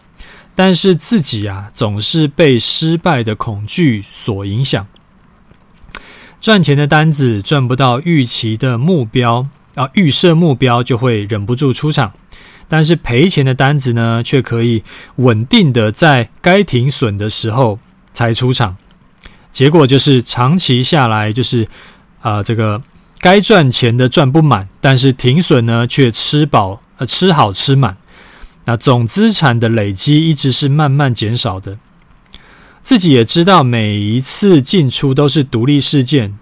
[0.55, 4.87] 但是自己啊，总是被失败的恐惧所影响。
[6.39, 12.13] 赚钱的单子赚不到预期的目标啊，预设目标就会忍不住出场。
[12.69, 14.81] 但是赔钱的单子呢，却可以
[15.17, 17.77] 稳定的在该停损的时候
[18.13, 18.77] 才出场，
[19.55, 21.65] 结果就是长期下来就是
[22.19, 22.81] 啊、这个
[23.21, 27.95] 该赚钱的赚不满，但是停损呢却吃饱呃吃好吃满，
[28.65, 31.77] 那总资产的累积一直是慢慢减少的。
[32.83, 36.37] 自己也知道每一次进出都是独立事件，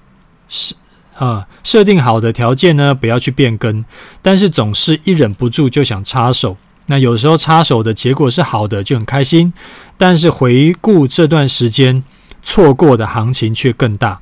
[0.50, 0.74] 是。
[1.18, 3.86] 啊，设定好的条件呢，不要去变更，
[4.24, 6.58] 但是总是一忍不住就想插手。
[6.88, 9.54] 那有时候插手的结果是好的，就很开心，
[9.96, 12.04] 但是回顾这段时间
[12.44, 14.20] 错过的行情却更大。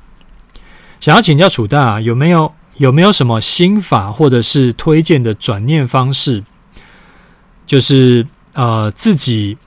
[1.00, 6.42] 想要请教楚大，啊有没有有没有什么心法或者是推荐的转念方式？
[7.66, 9.58] 就是呃自己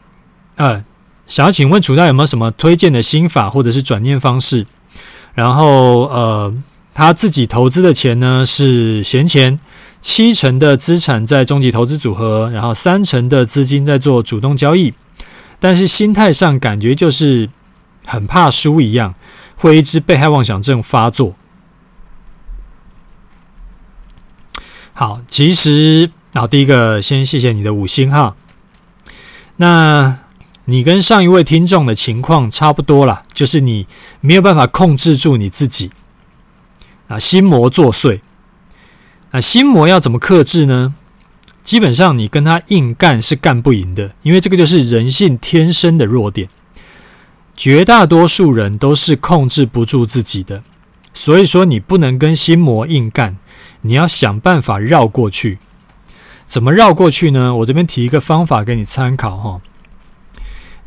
[0.55, 0.83] 呃
[1.27, 4.65] 想要请问楚大有没有什么推荐的心法或者是转念方式？
[5.35, 6.53] 然后呃。
[6.97, 9.59] 他自己投资的钱呢是闲钱，
[9.99, 14.93] 七成的资产在终极投资组合，然后三成的资金在做主动交易，
[15.59, 17.49] 但是心态上感觉就是
[18.05, 19.15] 很怕输一样，
[19.55, 21.35] 会一直被害妄想症发作。
[24.93, 28.35] 好，其实，好，第一个先谢谢你的五星哈。
[29.57, 30.19] 那
[30.65, 33.87] 你跟上一位听众的情况差不多啦，就是你
[34.21, 35.91] 没有办法控制住你自己。
[37.07, 38.21] 啊，心魔作祟。
[39.31, 40.95] 那心魔要怎么克制呢？
[41.63, 46.47] 基本上你跟他硬干是干不赢的，因为这个就是人性天生的弱点。
[47.55, 50.61] 绝大多数人都是控制不住自己的，
[51.13, 53.37] 所以说你不能跟心魔硬干，
[53.81, 55.57] 你要想办法绕过去。
[56.45, 57.55] 怎么绕过去呢？
[57.55, 59.61] 我这边提一个方法给你参考哈。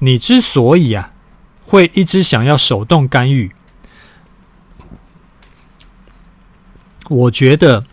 [0.01, 1.13] 你之所以啊
[1.65, 3.51] 会一直想要手动干预。
[7.09, 7.85] 我觉得，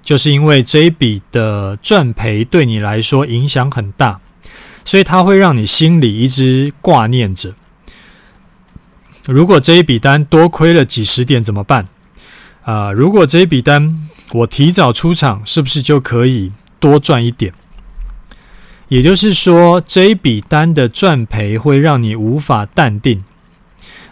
[0.00, 4.20] 就是因为这一笔的赚赔对你来说影响很大，
[4.84, 7.54] 所以它会让你心里一直挂念着。
[9.26, 11.86] 如果这一笔单多亏了几十点怎么办？
[12.64, 17.52] 啊、如果这一笔单我提早出场，是不是就可以多赚一点？
[18.88, 23.22] 也就是说，这一笔单的赚赔会让你无法淡定。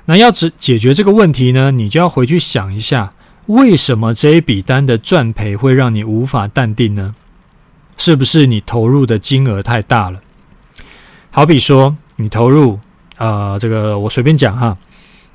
[0.07, 3.11] 那要解解决这个问题呢，你就要回去想一下。
[3.47, 7.15] 为什么这一笔单的赚赔会让你无法淡定呢？
[7.97, 10.21] 是不是你投入的金额太大了？
[11.31, 12.81] 好比说，你投入，
[13.19, 14.77] 呃，这个我随便讲哈，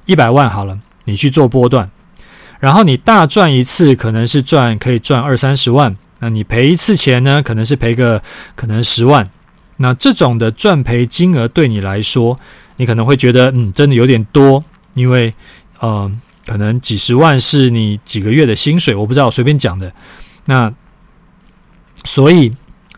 [0.05, 1.89] 一百万好了，你去做波段，
[2.59, 8.21] 然后你大赚一次，可能是赚可以赚二三十万，那你赔一次钱呢，可能是赔个
[8.55, 9.29] 可能十万。
[9.77, 12.37] 那这种的赚赔金额对你来说，
[12.77, 14.63] 你可能会觉得，嗯，真的有点多，
[14.93, 15.33] 因为，
[15.79, 16.11] 呃。
[16.47, 19.91] 可能几十万是你几个月的薪水，我不知道，我随便讲的。
[20.45, 20.71] 那
[22.03, 22.51] 所以，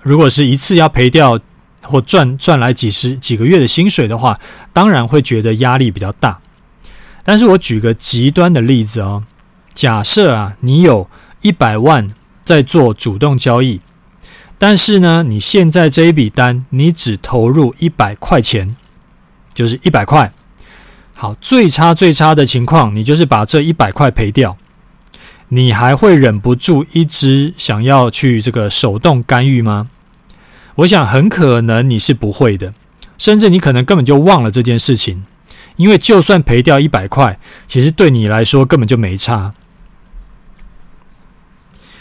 [0.04, 1.39] 如果是一次要赔掉
[1.82, 4.38] 或赚赚来几十几个月的薪水的话，
[4.74, 6.38] 当然会觉得压力比较大。
[7.28, 9.26] 但是我举个极端的例子哦，
[9.74, 11.10] 假设啊，你有
[11.42, 12.08] 一百万
[12.42, 13.82] 在做主动交易，
[14.58, 18.78] 但是呢，你现在这一笔单你只投入一百块钱，
[19.54, 20.32] 就是一百块。
[21.16, 24.56] 好，最差最差的情况，你就是把这一百块赔掉，
[25.50, 29.90] 你还会忍不住一直想要去这个手动干预吗？
[30.75, 32.71] 我想很可能你是不会的，
[33.17, 35.25] 甚至你可能根本就忘了这件事情，
[35.78, 39.54] 因为就算赔掉一百块，其实对你来说根本就没差。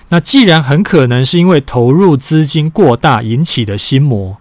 [0.09, 4.39] 那既然很可能是因为投入资金过大引起的心魔，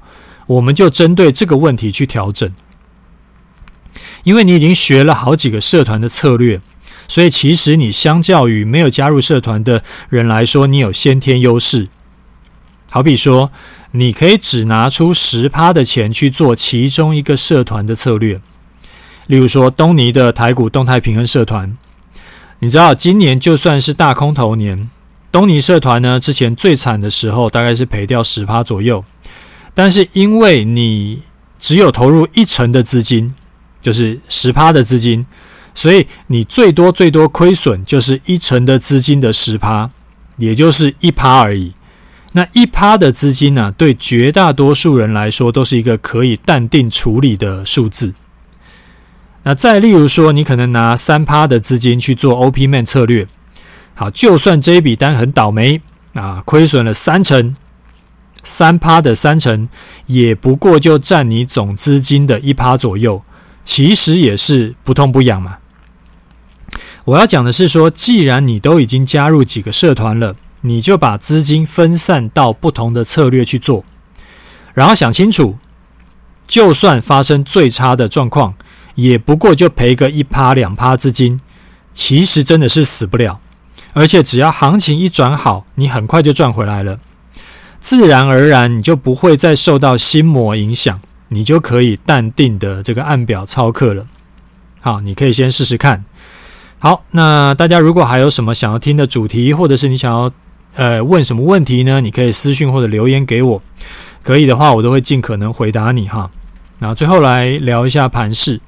[0.48, 2.52] 我们就针对这个问题去调整。
[4.24, 6.60] 因为你已经学了好几个社团的策略，
[7.08, 11.90] 所以其实你相较于没有加入社团的人来说，你有先天优势。
[12.90, 13.52] 好比说，
[13.92, 18.40] 你可以只拿出十趴的钱去做其中一个社团的策略，
[19.28, 21.78] 例如说东尼的台股动态平衡社团。
[22.60, 24.90] 你知道，今年就算是大空头年，
[25.32, 29.04] 东尼社团呢，之前最惨的时候大概是赔掉十趴左右，
[29.74, 31.22] 但是因为你
[31.60, 33.36] 只有投入一成的资金，
[33.82, 35.26] 就是十趴的资金，
[35.76, 39.90] 所以你最多最多亏损就是一成的资金的十趴，
[40.38, 41.74] 也就是一趴而已。
[42.32, 48.14] 那一趴的资金呢、对绝大多数人来说都是一个可以淡定处理的数字。
[49.48, 53.28] 那再例如说，你可能拿三趴的资金去做 OP Man 策略。
[53.93, 55.82] 好，就算这一笔单很倒霉
[56.16, 57.56] 啊，亏损了三成，
[58.43, 59.70] 三趴的三成，
[60.08, 63.22] 也不过就占你总资金的一趴左右，
[63.64, 65.58] 其实也是不痛不痒嘛。
[67.06, 73.86] 我要讲的是说，既然你都已经加入几个社团了，你就把资金分散到不同的策略去做，
[74.74, 75.56] 然后想清楚，
[76.43, 78.56] 就算发生最差的状况，
[78.96, 81.39] 也不过就赔个一趴两趴资金，
[81.93, 83.39] 其实真的是死不了。
[83.93, 86.98] 而且只要行情一转好，你很快就赚回来了，
[87.80, 94.06] 自然而然你就不会再受到心魔影响，你就可以淡定的这个按表操课了。
[94.82, 96.04] 好，你可以先试试看。
[96.78, 100.30] 好，那大家如果还有什么想要听的主题，或者是你想要
[100.76, 102.02] 呃问什么问题呢？
[102.02, 103.62] 你可以私讯或者留言给我，
[104.22, 106.30] 可以的话我都会尽可能回答你哈。
[106.80, 108.60] 那最后来聊一下盘市。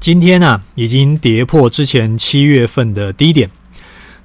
[0.00, 3.50] 今天呢、啊，已经跌破之前七月份的低点，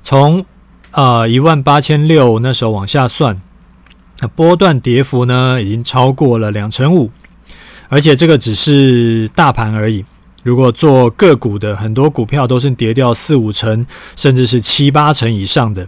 [0.02, 0.46] 从
[0.92, 3.42] 呃一万八千六那时候往下算，
[4.22, 7.12] 那波段跌幅呢已经超过了两成五，
[7.90, 10.06] 而且这个只是大盘而已。
[10.44, 15.86] 如果做个股的，很多股票都是跌掉四五成，甚至是七八成以上的。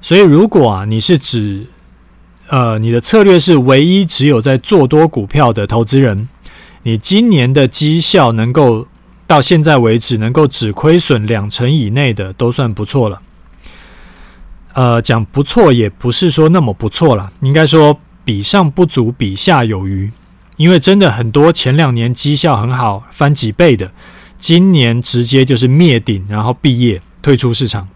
[0.00, 1.66] 所以，如果啊你是指
[2.46, 6.28] 呃你的策略是唯一只有在做多股票的投资人。
[6.86, 8.86] 你今年的绩效能够
[9.26, 13.20] 到现在为止能够只亏损两成以内的，都算不错了。
[14.72, 20.08] 呃，讲不错也不是说那么不错了，应该说比上不足，比下有余。
[20.58, 23.90] 因为真的很多前两年绩效很好，翻几倍的，
[24.38, 27.88] 今年直接就是灭顶，然后毕业退出市场。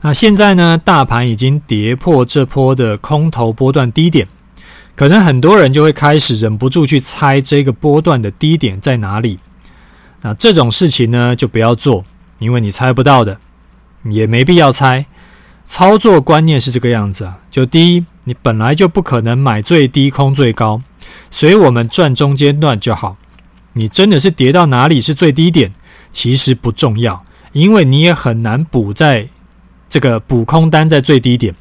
[0.00, 4.26] 那现在呢，大盘已经跌破这波的空头波段低点。
[4.94, 9.38] 可能很多人就会开始忍不住去猜这个波段的低点在哪里。
[10.20, 12.04] 那这种事情呢，就不要做，
[12.38, 13.38] 因为你猜不到的，
[14.04, 15.04] 也没必要猜。
[15.64, 20.82] 操作观念是这个样子啊，就第一，你本来就不可能买最低空最高，
[21.30, 23.16] 所以我们赚中间段就好。
[23.72, 25.72] 你真的是跌到哪里是最低点，
[26.12, 29.28] 其实不重要，因为你也很难补在
[29.88, 31.54] 这个补空单在最低点。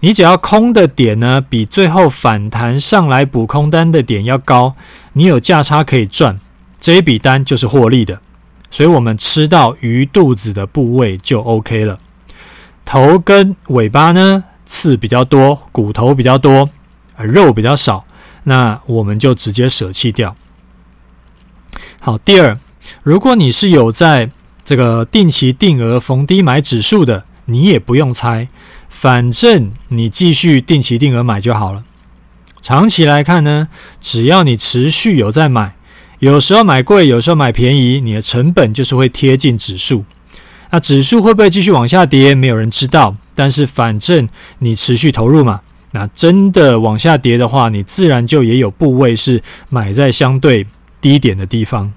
[0.00, 4.72] 你只要空的点呢，比最后反弹上来补空单的点要高，
[5.12, 6.40] 你有价差可以赚，
[6.80, 8.20] 这一笔单就是获利的。
[8.70, 11.98] 所以，我们吃到鱼肚子的部位就 OK 了。
[12.84, 16.70] 头跟尾巴呢，刺比较多，骨头比较多，
[17.16, 18.04] 肉比较少，
[18.44, 20.34] 那我们就直接舍弃掉。
[22.00, 22.58] 好，第二，
[23.02, 24.30] 如果你是有在
[24.64, 28.48] 这个定期定额逢低买指数的，你也不用猜。
[29.00, 31.82] 反正你继续定期定额买就好了。
[32.60, 35.74] 长期来看呢，只要你持续有在买，
[36.18, 40.04] 有时候买贵，有时候买便宜，你的成本就是会贴近指数。
[40.68, 42.34] 那指数会不会继续往下跌？
[42.34, 43.16] 没有人知道。
[43.34, 44.28] 但是反正
[44.58, 50.66] 你持续投入嘛，那真的往下跌的话，你自然就也有部位是买在相对
[51.00, 51.90] 低点的地方。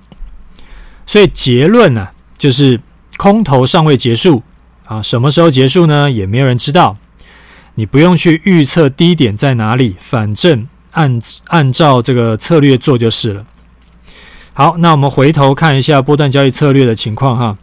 [1.06, 2.80] 所以结论呢，就是
[3.18, 4.42] 空头尚未结束。
[4.86, 6.12] 啊，什么时候结束呢？
[6.12, 6.96] 也没有人知道。
[7.76, 13.46] 你不用去预测低点在哪里，反正按按照这个策略做就是了。
[14.54, 17.58] 好，那我们回头看一下波段交易策略的情况哈。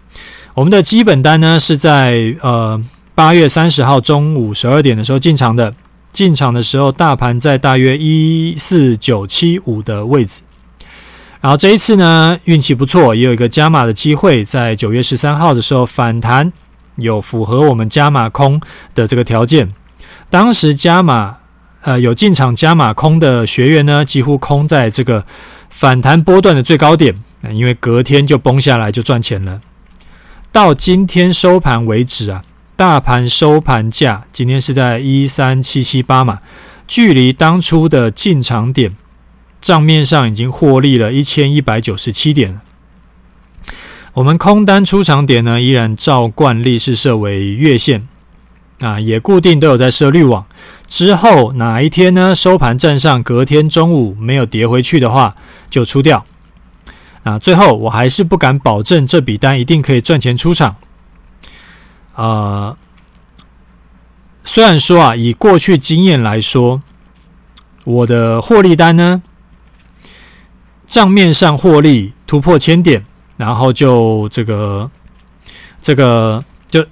[0.55, 2.83] 我们的基本单呢是在呃
[3.15, 5.73] 八月三十号中午十二点的时候进场的，
[6.11, 10.41] 进场的时候大盘在大约一四九七五的位置。
[11.41, 16.51] 然后这一次呢运气不错，也有一个加码的机会，在九月十三号的时候反弹。
[17.01, 18.61] 有符合我们加码空
[18.95, 19.73] 的这个条件，
[20.29, 21.39] 当时加码
[21.83, 25.25] 呃有进场加码空的学员呢，几乎空在这个
[25.69, 27.15] 反弹波段的最高点，
[27.51, 29.59] 因为隔天就崩下来就赚钱了。
[30.53, 32.43] 到今天收盘为止啊，
[32.77, 36.41] 大盘收盘价今天是在一三七七八嘛，
[36.89, 38.93] 距离当初的进场点
[39.61, 42.61] 账面上已经获利了一千一百九十七点。
[44.15, 48.09] 我们空单出场点呢，依然照惯例是设为月线，
[48.81, 50.45] 啊，也固定都有在设滤网。
[50.89, 55.37] 之后哪一天呢，收盘站上，隔天中午没有跌回去的话，
[55.71, 56.25] 就出掉。
[57.23, 60.77] 啊，最后我还是不敢保证这笔单一定可以赚钱出场。
[62.17, 62.77] 呃，
[64.45, 66.83] 虽然说啊，以过去经验来说，
[67.85, 69.23] 我的获利单呢，
[70.87, 73.05] 账面上获利突破千点，
[73.41, 74.91] 然后就这个
[75.81, 76.85] 这个就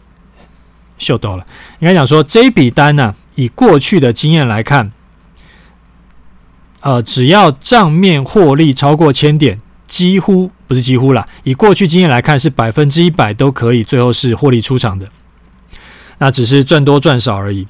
[0.97, 1.45] 秀逗了。
[1.79, 4.91] 应该讲说，这笔单呢、以过去的经验来看，
[6.81, 15.07] 呃，只要账面获利超过千点，几乎不是几乎啦，以过去经验来看，是百分之一百都可以最后是获利出场的。
[16.19, 17.69] 那只是赚多赚少而已。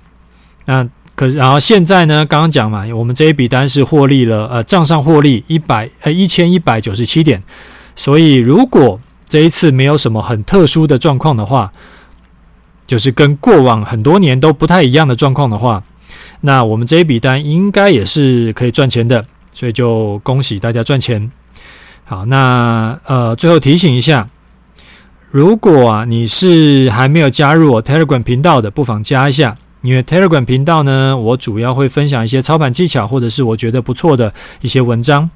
[0.66, 2.24] 那可是，然后现在呢？
[2.24, 7.43] 刚刚讲嘛，我们这一笔单是获利了，呃，账上获利一百呃一千一百九十七点。
[7.99, 8.97] 所以，如果
[9.29, 11.73] 这一次没有什么很特殊的状况的话，
[12.87, 15.83] 就是跟过往很多年都不太一样的状况的话，
[16.43, 19.27] 那我们这一笔单应该也是可以赚钱的。
[19.53, 21.33] 所以就恭喜大家赚钱。
[22.05, 24.29] 好，那呃，最后提醒一下。
[25.33, 29.57] 如果啊你是还没有加入我 Telegram 频道的，不妨加一下。
[29.83, 35.29] 因为 Telegram 频道呢，我主要会分享一些操盘技巧，或者是我觉得不错的一些文章。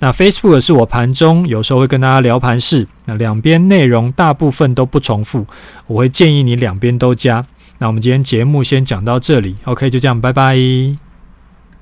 [0.00, 5.46] 那 Facebook 是我盘中有时候会跟大家聊盘势，那两边内容大部分都不重复，
[5.86, 7.46] 我会建议你两边都加。
[7.78, 11.09] 那我们今天节目先讲到这里，OK，就这样，拜拜。